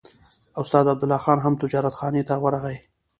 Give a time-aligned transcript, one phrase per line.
[0.61, 2.77] استاد عبدالله خان هم تجارتخانې ته راغی.